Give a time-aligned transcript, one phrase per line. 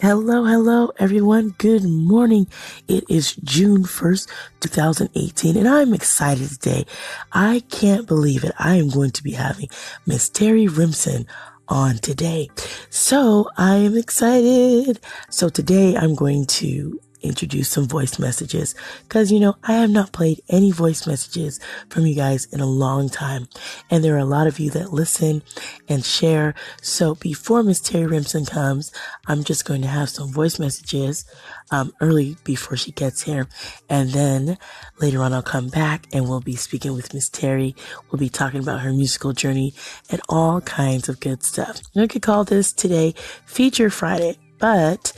[0.00, 1.54] Hello, hello, everyone.
[1.58, 2.46] Good morning.
[2.88, 4.28] It is June 1st,
[4.60, 6.86] 2018, and I'm excited today.
[7.32, 8.52] I can't believe it.
[8.58, 9.68] I am going to be having
[10.06, 11.26] Miss Terry Rimson
[11.68, 12.48] on today.
[12.88, 15.00] So I am excited.
[15.28, 20.12] So today I'm going to introduce some voice messages because, you know, I have not
[20.12, 23.48] played any voice messages from you guys in a long time.
[23.90, 25.42] And there are a lot of you that listen
[25.88, 26.54] and share.
[26.82, 28.92] So before Miss Terry Rimson comes,
[29.26, 31.24] I'm just going to have some voice messages
[31.70, 33.48] um, early before she gets here.
[33.88, 34.58] And then
[35.00, 37.74] later on, I'll come back and we'll be speaking with Miss Terry.
[38.10, 39.74] We'll be talking about her musical journey
[40.10, 41.80] and all kinds of good stuff.
[41.96, 43.14] I could call this today
[43.46, 45.12] Feature Friday, but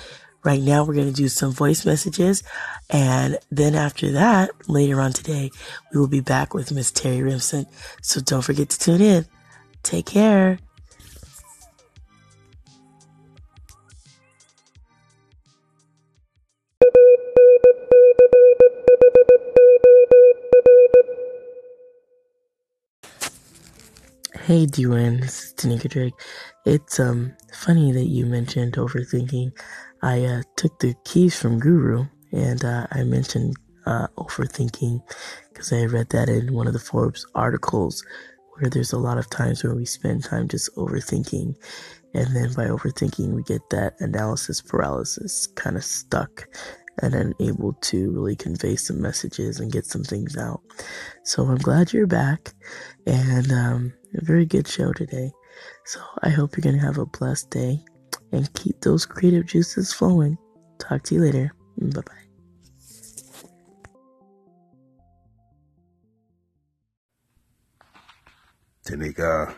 [0.45, 2.43] Right now, we're going to do some voice messages.
[2.91, 5.51] And then after that, later on today,
[5.93, 7.67] we will be back with Miss Terry Rimson.
[8.03, 9.27] So don't forget to tune in.
[9.83, 10.59] Take care.
[24.35, 26.15] Hey, Dwan, this is Tanika Drake.
[26.65, 29.53] It's um funny that you mentioned overthinking.
[30.03, 35.03] I uh, took the keys from Guru and uh, I mentioned uh, overthinking
[35.53, 38.03] because I read that in one of the Forbes articles
[38.55, 41.55] where there's a lot of times where we spend time just overthinking.
[42.15, 46.49] And then by overthinking, we get that analysis paralysis kind of stuck
[47.03, 50.63] and unable to really convey some messages and get some things out.
[51.23, 52.55] So I'm glad you're back
[53.07, 55.33] and um, a very good show today.
[55.85, 57.85] So I hope you're going to have a blessed day
[58.33, 60.39] and keep those creative juices flowing.
[60.79, 61.53] Talk to you later.
[61.79, 62.13] Bye bye.
[68.85, 69.55] Tanika,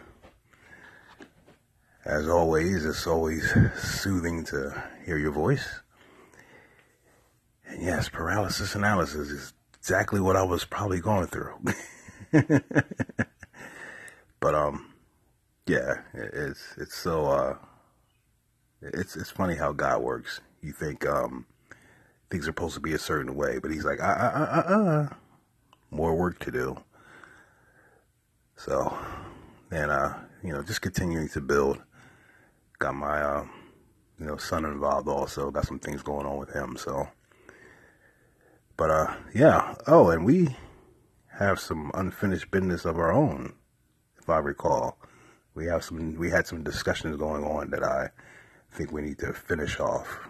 [2.05, 5.67] as always, it's always soothing to hear your voice.
[7.67, 11.55] And yes, paralysis analysis is exactly what I was probably going through.
[14.45, 14.93] but um,
[15.67, 17.57] yeah, it's it's so uh,
[18.83, 20.43] it's it's funny how God works.
[20.61, 21.47] You think um,
[22.29, 24.91] things are supposed to be a certain way, but He's like, uh, uh, uh, uh,
[24.91, 25.09] uh.
[25.91, 26.77] more work to do.
[28.57, 28.95] So,
[29.71, 30.13] and uh,
[30.43, 31.81] you know, just continuing to build.
[32.79, 33.47] Got my uh,
[34.21, 35.51] you know, son involved also.
[35.51, 36.77] Got some things going on with him.
[36.77, 37.09] So,
[38.77, 39.75] but uh, yeah.
[39.87, 40.55] Oh, and we
[41.39, 43.55] have some unfinished business of our own,
[44.25, 44.97] if I recall.
[45.55, 46.17] We have some.
[46.17, 48.09] We had some discussions going on that I
[48.73, 50.27] think we need to finish off,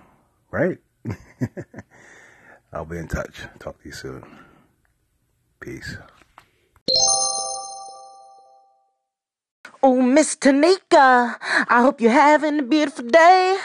[0.51, 0.79] right?
[2.73, 3.43] I'll be in touch.
[3.61, 4.25] Talk to you soon.
[5.61, 5.97] Peace.
[10.15, 11.35] Miss Tanika,
[11.69, 13.59] I hope you're having a beautiful day.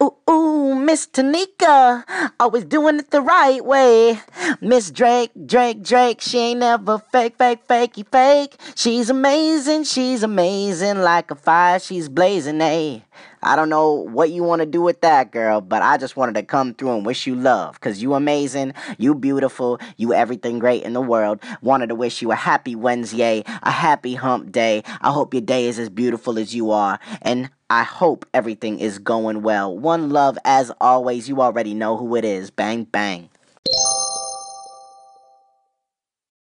[0.00, 2.04] Ooh, ooh, Miss Tanika,
[2.38, 4.20] always doing it the right way.
[4.60, 8.54] Miss Drake, Drake, Drake, she ain't never fake, fake, fakey, fake.
[8.76, 13.02] She's amazing, she's amazing, like a fire, she's blazing, a.
[13.42, 16.34] I don't know what you want to do with that, girl, but I just wanted
[16.34, 20.82] to come through and wish you love because you amazing, you beautiful, you everything great
[20.82, 21.40] in the world.
[21.62, 24.82] Wanted to wish you a happy Wednesday, a happy hump day.
[25.00, 28.98] I hope your day is as beautiful as you are, and I hope everything is
[28.98, 29.76] going well.
[29.76, 31.28] One love as always.
[31.28, 32.50] You already know who it is.
[32.50, 33.28] Bang, bang.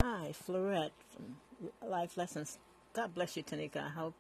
[0.03, 1.37] Hi, Florette from
[1.89, 2.59] Life Lessons.
[2.93, 3.85] God bless you, Tanika.
[3.85, 4.15] I hope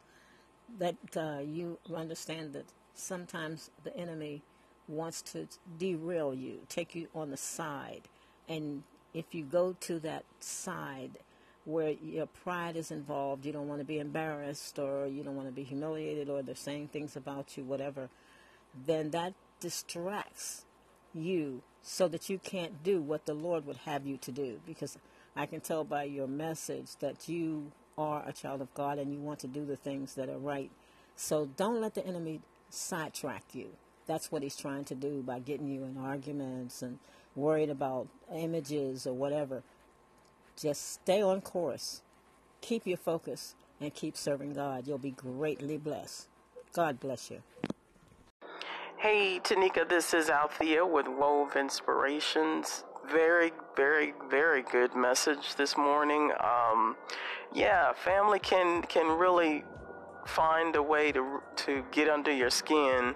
[0.78, 4.43] that uh, you understand that sometimes the enemy
[4.88, 8.03] wants to derail you, take you on the side.
[8.49, 8.82] And
[9.15, 11.19] if you go to that side
[11.65, 15.49] where your pride is involved, you don't want to be embarrassed or you don't want
[15.49, 18.09] to be humiliated or they're saying things about you, whatever,
[18.87, 20.65] then that distracts
[21.15, 24.60] you so that you can't do what the Lord would have you to do.
[24.66, 24.97] Because
[25.34, 29.19] I can tell by your message that you are a child of God and you
[29.19, 30.71] want to do the things that are right.
[31.17, 33.69] So don't let the enemy sidetrack you.
[34.07, 36.98] That's what he's trying to do by getting you in arguments and
[37.34, 39.63] worried about images or whatever.
[40.60, 42.03] Just stay on course.
[42.60, 44.87] Keep your focus and keep serving God.
[44.87, 46.28] You'll be greatly blessed.
[46.72, 47.42] God bless you.
[48.99, 56.32] Hey, Tanika, this is Althea with Wove Inspirations very, very, very good message this morning.
[56.41, 56.97] Um,
[57.54, 59.64] yeah, family can can really
[60.26, 63.14] find a way to to get under your skin.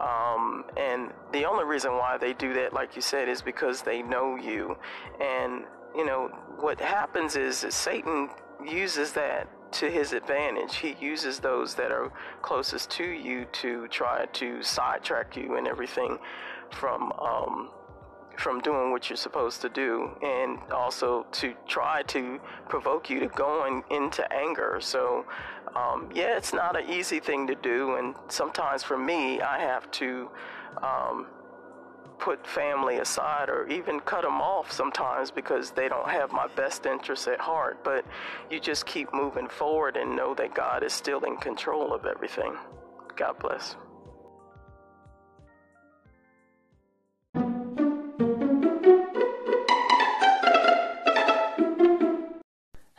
[0.00, 4.02] Um, and the only reason why they do that, like you said, is because they
[4.02, 4.76] know you.
[5.20, 6.28] And you know
[6.58, 8.28] what happens is, is Satan
[8.64, 10.76] uses that to his advantage.
[10.76, 12.12] He uses those that are
[12.42, 16.18] closest to you to try to sidetrack you and everything
[16.70, 17.70] from um,
[18.36, 23.28] from doing what you're supposed to do, and also to try to provoke you to
[23.28, 24.78] going into anger.
[24.80, 25.24] So,
[25.74, 29.90] um, yeah, it's not an easy thing to do, and sometimes for me, I have
[29.92, 30.30] to.
[30.82, 31.26] Um,
[32.18, 36.86] put family aside or even cut them off sometimes because they don't have my best
[36.86, 37.82] interests at heart.
[37.84, 38.04] But
[38.50, 42.56] you just keep moving forward and know that God is still in control of everything.
[43.16, 43.76] God bless.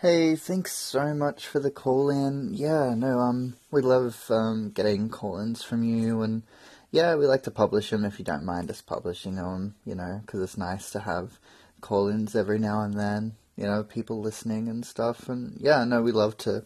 [0.07, 2.53] Hey, thanks so much for the call in.
[2.53, 6.43] Yeah, no, um, we love um, getting call ins from you and
[6.91, 10.21] yeah, we like to publish them if you don't mind us publishing them, you know,
[10.25, 11.39] because it's nice to have
[11.81, 15.27] call ins every now and then, you know, people listening and stuff.
[15.27, 16.63] And yeah, no, we love to.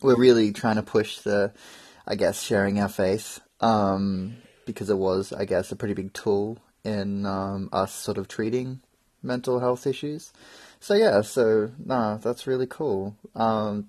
[0.00, 1.52] We're really trying to push the,
[2.08, 6.58] I guess, sharing our faith, um, because it was, I guess, a pretty big tool
[6.82, 8.80] in um, us sort of treating
[9.22, 10.32] mental health issues.
[10.82, 13.16] So yeah, so nah, that's really cool.
[13.36, 13.88] Um,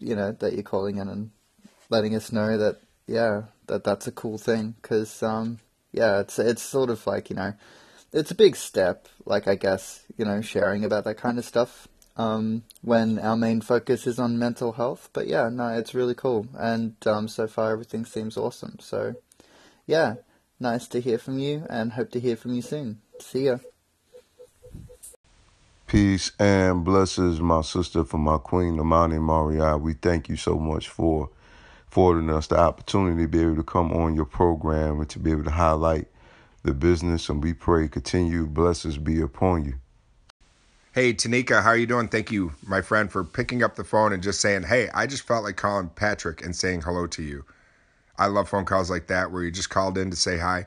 [0.00, 1.30] you know that you're calling in and
[1.90, 5.60] letting us know that yeah, that that's a cool thing because um,
[5.92, 7.54] yeah, it's it's sort of like you know,
[8.12, 9.06] it's a big step.
[9.24, 11.86] Like I guess you know, sharing about that kind of stuff
[12.16, 15.10] um, when our main focus is on mental health.
[15.12, 18.78] But yeah, no, it's really cool, and um, so far everything seems awesome.
[18.80, 19.14] So
[19.86, 20.16] yeah,
[20.58, 23.02] nice to hear from you, and hope to hear from you soon.
[23.20, 23.58] See ya.
[25.94, 29.78] Peace and blessings, my sister, for my queen, Amani Mariah.
[29.78, 31.30] We thank you so much for
[31.86, 35.30] affording us the opportunity to be able to come on your program and to be
[35.30, 36.08] able to highlight
[36.64, 37.28] the business.
[37.28, 39.74] And we pray continued blessings be upon you.
[40.92, 42.08] Hey, Tanika, how are you doing?
[42.08, 45.22] Thank you, my friend, for picking up the phone and just saying, hey, I just
[45.22, 47.44] felt like calling Patrick and saying hello to you.
[48.18, 50.66] I love phone calls like that where you just called in to say hi,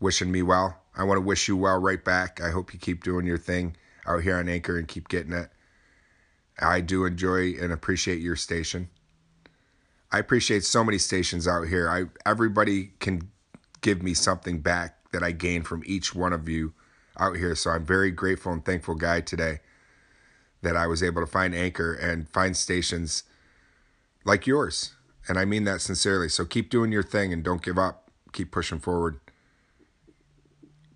[0.00, 0.78] wishing me well.
[0.96, 2.40] I want to wish you well right back.
[2.40, 3.76] I hope you keep doing your thing
[4.06, 5.50] out here on Anchor and keep getting it.
[6.60, 8.88] I do enjoy and appreciate your station.
[10.10, 11.88] I appreciate so many stations out here.
[11.88, 13.30] I everybody can
[13.80, 16.74] give me something back that I gain from each one of you
[17.18, 17.54] out here.
[17.54, 19.60] So I'm very grateful and thankful guy today
[20.62, 23.24] that I was able to find Anchor and find stations
[24.24, 24.94] like yours.
[25.28, 26.28] And I mean that sincerely.
[26.28, 28.10] So keep doing your thing and don't give up.
[28.32, 29.20] Keep pushing forward.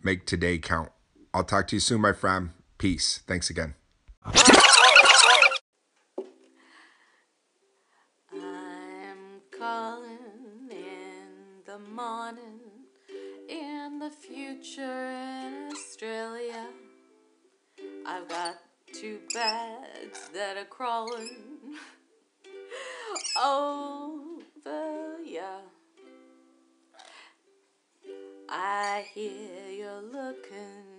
[0.02, 0.90] Make today count.
[1.34, 2.50] I'll talk to you soon, my friend.
[2.78, 3.22] Peace.
[3.26, 3.74] Thanks again.
[11.96, 12.60] morning
[13.48, 16.66] in the future in Australia.
[18.04, 18.56] I've got
[18.92, 21.76] two beds that are crawling
[23.42, 25.60] over ya.
[28.48, 30.95] I hear you're looking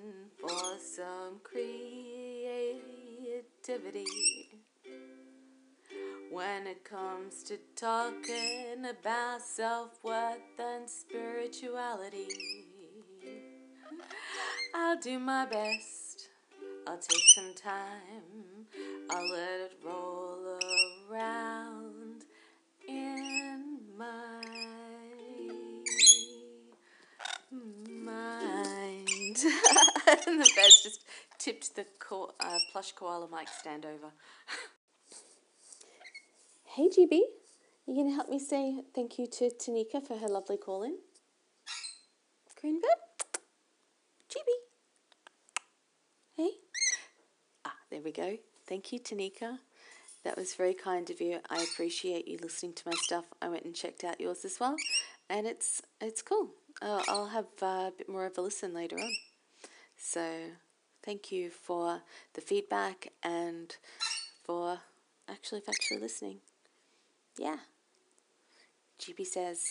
[0.98, 2.50] some creativity
[6.32, 12.30] when it comes to talking about self worth and spirituality.
[14.74, 16.30] I'll do my best,
[16.88, 18.66] I'll take some time,
[19.12, 20.58] I'll let it roll
[21.12, 22.26] around
[22.88, 24.42] in my
[28.04, 29.38] mind.
[30.44, 31.04] the bed's just
[31.40, 34.12] tipped the co- uh, plush koala mic stand over.
[36.76, 37.22] Hey GB,
[37.88, 41.00] you gonna help me say thank you to Tanika for her lovely call in?
[42.64, 43.02] Greenbird?
[44.30, 44.52] GB.
[46.36, 46.52] Hey?
[47.66, 48.38] Ah, there we go.
[48.68, 49.58] Thank you, Tanika.
[50.24, 51.40] That was very kind of you.
[51.50, 53.26] I appreciate you listening to my stuff.
[53.42, 54.76] I went and checked out yours as well,
[55.32, 56.52] and it's it's cool.
[56.80, 59.12] Uh, I'll have uh, a bit more of a listen later on.
[59.98, 60.52] So,
[61.04, 62.02] thank you for
[62.34, 63.76] the feedback and
[64.44, 64.80] for
[65.28, 66.38] actually actually listening.
[67.38, 67.58] Yeah.
[69.00, 69.64] GB says,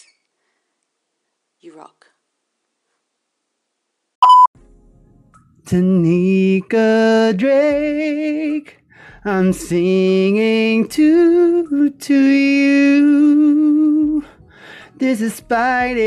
[1.61, 2.09] You rock.
[5.65, 8.79] Tanika Drake,
[9.25, 13.57] I'm singing to to you.
[14.97, 16.07] This is Spidey.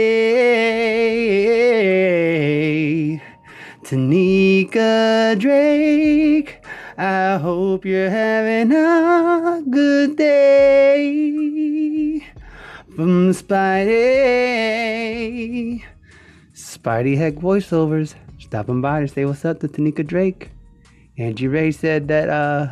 [3.89, 6.63] Tanika Drake,
[6.95, 11.39] I hope you're having a good day.
[12.95, 13.81] From Spidey.
[16.53, 18.13] Spidey Heck voiceovers.
[18.37, 20.51] Stopping by to say what's up to Tanika Drake.
[21.17, 22.67] Angie Ray said that uh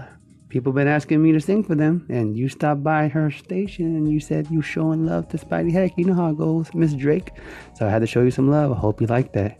[0.49, 4.07] people been asking me to sing for them, and you stopped by her station and
[4.07, 5.97] you said you showing love to Spidey Heck.
[5.97, 7.31] You know how it goes, Miss Drake.
[7.73, 8.71] So I had to show you some love.
[8.71, 9.57] I hope you like that.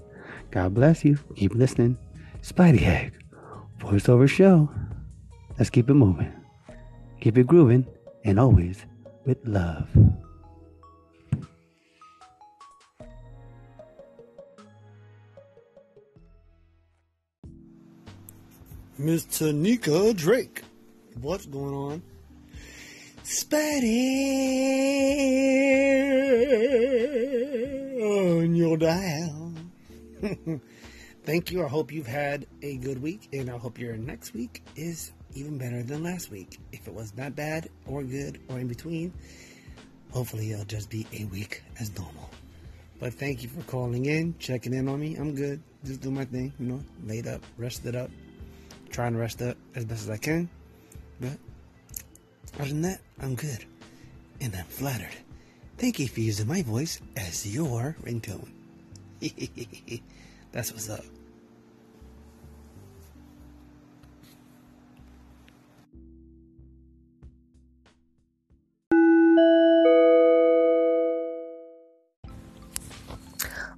[0.52, 1.18] God bless you.
[1.36, 1.98] Keep listening.
[2.42, 3.14] Spidey Heck,
[3.80, 4.70] voiceover show.
[5.58, 6.32] Let's keep it moving.
[7.20, 7.86] Keep it grooving,
[8.24, 8.86] and always
[9.26, 9.88] with love.
[19.00, 20.64] Miss Tanika Drake.
[21.22, 22.02] What's going on?
[23.24, 23.62] Spidey
[28.02, 29.37] on your dial.
[31.24, 31.64] Thank you.
[31.64, 35.58] I hope you've had a good week, and I hope your next week is even
[35.58, 36.60] better than last week.
[36.72, 39.14] If it was not bad or good or in between,
[40.12, 42.30] hopefully it'll just be a week as normal.
[43.00, 45.16] But thank you for calling in, checking in on me.
[45.16, 45.62] I'm good.
[45.86, 48.10] Just do my thing, you know, laid up, rested up,
[48.90, 50.50] trying to rest up as best as I can.
[51.22, 51.38] But
[52.60, 53.66] other than that, I'm good.
[54.42, 55.16] And I'm flattered.
[55.78, 58.57] Thank you for using my voice as your ringtone.
[60.52, 61.04] That's what's up.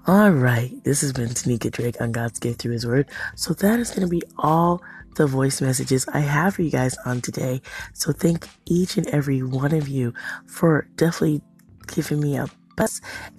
[0.08, 3.08] All right, this has been Tanika Drake on God's Gift Through His Word.
[3.36, 4.82] So that is going to be all
[5.16, 7.62] the voice messages I have for you guys on today.
[7.94, 10.16] So thank each and every one of you
[10.48, 11.42] for definitely
[11.88, 12.48] giving me a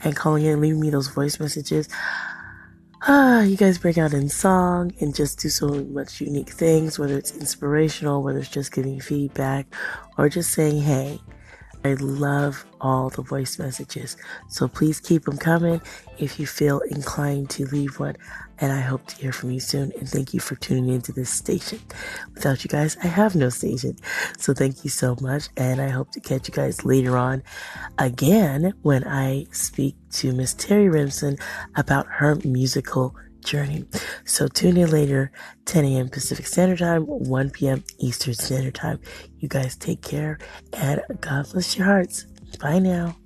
[0.04, 1.88] and calling in, leaving me those voice messages.
[3.02, 7.16] Ah, you guys break out in song and just do so much unique things, whether
[7.16, 9.74] it's inspirational, whether it's just giving feedback,
[10.18, 11.18] or just saying, hey,
[11.84, 14.16] I love all the voice messages.
[14.48, 15.80] So please keep them coming
[16.18, 18.16] if you feel inclined to leave one.
[18.58, 19.90] And I hope to hear from you soon.
[19.98, 21.80] And thank you for tuning into this station.
[22.34, 23.96] Without you guys, I have no station.
[24.36, 25.48] So thank you so much.
[25.56, 27.42] And I hope to catch you guys later on
[27.98, 31.38] again when I speak to Miss Terry Remsen
[31.76, 33.84] about her musical journey.
[34.24, 35.32] So tune in later,
[35.66, 36.08] 10 a.m.
[36.08, 37.84] Pacific Standard Time, 1 p.m.
[37.98, 39.00] Eastern Standard Time.
[39.38, 40.38] You guys take care
[40.72, 42.24] and God bless your hearts.
[42.60, 43.16] Bye now.